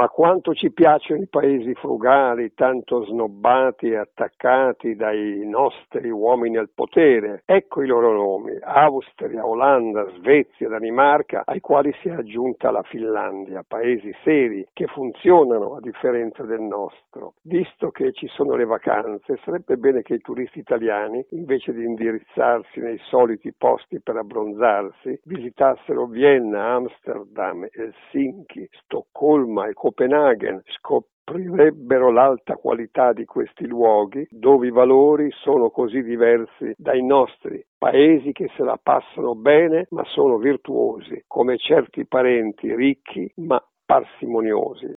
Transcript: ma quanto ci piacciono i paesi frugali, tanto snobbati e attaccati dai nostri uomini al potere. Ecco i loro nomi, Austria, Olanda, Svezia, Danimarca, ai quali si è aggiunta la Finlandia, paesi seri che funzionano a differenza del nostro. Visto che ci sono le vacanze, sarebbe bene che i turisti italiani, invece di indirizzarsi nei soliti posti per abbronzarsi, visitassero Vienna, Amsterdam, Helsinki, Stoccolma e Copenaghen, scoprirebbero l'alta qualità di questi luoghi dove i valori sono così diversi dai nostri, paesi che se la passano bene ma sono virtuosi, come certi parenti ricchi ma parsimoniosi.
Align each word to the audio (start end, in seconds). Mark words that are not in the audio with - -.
ma 0.00 0.08
quanto 0.08 0.54
ci 0.54 0.72
piacciono 0.72 1.20
i 1.20 1.26
paesi 1.28 1.74
frugali, 1.74 2.54
tanto 2.54 3.04
snobbati 3.04 3.90
e 3.90 3.96
attaccati 3.96 4.96
dai 4.96 5.46
nostri 5.46 6.08
uomini 6.08 6.56
al 6.56 6.70
potere. 6.74 7.42
Ecco 7.44 7.82
i 7.82 7.86
loro 7.86 8.10
nomi, 8.14 8.56
Austria, 8.62 9.46
Olanda, 9.46 10.08
Svezia, 10.16 10.68
Danimarca, 10.68 11.42
ai 11.44 11.60
quali 11.60 11.92
si 12.00 12.08
è 12.08 12.12
aggiunta 12.12 12.70
la 12.70 12.82
Finlandia, 12.82 13.62
paesi 13.62 14.10
seri 14.24 14.66
che 14.72 14.86
funzionano 14.86 15.76
a 15.76 15.80
differenza 15.80 16.44
del 16.44 16.62
nostro. 16.62 17.34
Visto 17.42 17.90
che 17.90 18.12
ci 18.12 18.26
sono 18.28 18.54
le 18.54 18.64
vacanze, 18.64 19.38
sarebbe 19.44 19.76
bene 19.76 20.00
che 20.00 20.14
i 20.14 20.20
turisti 20.20 20.60
italiani, 20.60 21.22
invece 21.32 21.74
di 21.74 21.84
indirizzarsi 21.84 22.80
nei 22.80 22.98
soliti 23.10 23.52
posti 23.52 24.00
per 24.00 24.16
abbronzarsi, 24.16 25.20
visitassero 25.24 26.06
Vienna, 26.06 26.72
Amsterdam, 26.72 27.68
Helsinki, 27.70 28.66
Stoccolma 28.84 29.66
e 29.66 29.74
Copenaghen, 29.74 29.88
scoprirebbero 30.78 32.10
l'alta 32.10 32.56
qualità 32.56 33.12
di 33.12 33.24
questi 33.24 33.66
luoghi 33.66 34.26
dove 34.30 34.66
i 34.66 34.70
valori 34.70 35.30
sono 35.42 35.70
così 35.70 36.02
diversi 36.02 36.74
dai 36.76 37.04
nostri, 37.04 37.64
paesi 37.78 38.32
che 38.32 38.50
se 38.56 38.62
la 38.62 38.78
passano 38.82 39.34
bene 39.34 39.86
ma 39.90 40.04
sono 40.06 40.38
virtuosi, 40.38 41.24
come 41.26 41.56
certi 41.58 42.06
parenti 42.06 42.74
ricchi 42.74 43.30
ma 43.36 43.62
parsimoniosi. 43.84 44.88